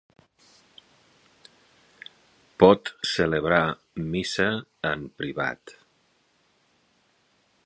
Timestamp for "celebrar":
3.11-3.61